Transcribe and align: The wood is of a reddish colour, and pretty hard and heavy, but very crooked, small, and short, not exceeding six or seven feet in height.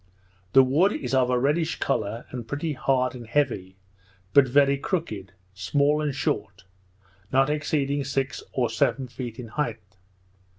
The 0.53 0.63
wood 0.63 0.93
is 0.93 1.13
of 1.13 1.29
a 1.29 1.37
reddish 1.37 1.75
colour, 1.79 2.25
and 2.31 2.47
pretty 2.47 2.73
hard 2.73 3.13
and 3.13 3.27
heavy, 3.27 3.77
but 4.33 4.47
very 4.47 4.75
crooked, 4.75 5.31
small, 5.53 6.01
and 6.01 6.15
short, 6.15 6.63
not 7.31 7.51
exceeding 7.51 8.03
six 8.03 8.41
or 8.51 8.67
seven 8.71 9.07
feet 9.07 9.37
in 9.37 9.49
height. 9.49 9.97